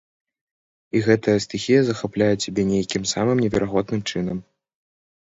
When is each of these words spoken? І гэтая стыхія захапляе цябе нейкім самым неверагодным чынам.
І 0.99 1.01
гэтая 1.07 1.35
стыхія 1.45 1.81
захапляе 1.89 2.29
цябе 2.45 2.63
нейкім 2.69 3.03
самым 3.11 3.37
неверагодным 3.43 4.01
чынам. 4.15 4.37